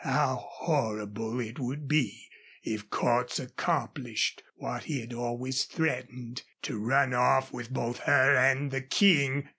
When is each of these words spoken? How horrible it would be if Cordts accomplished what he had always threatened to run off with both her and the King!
How 0.03 0.47
horrible 0.53 1.39
it 1.39 1.59
would 1.59 1.87
be 1.87 2.27
if 2.63 2.89
Cordts 2.89 3.39
accomplished 3.39 4.41
what 4.55 4.85
he 4.85 4.99
had 4.99 5.13
always 5.13 5.65
threatened 5.65 6.41
to 6.63 6.79
run 6.83 7.13
off 7.13 7.53
with 7.53 7.69
both 7.71 7.99
her 7.99 8.35
and 8.35 8.71
the 8.71 8.81
King! 8.81 9.47